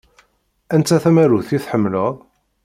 Anta 0.75 0.97
tamarut 1.03 1.49
i 1.57 1.59
tḥemmleḍ? 1.63 2.15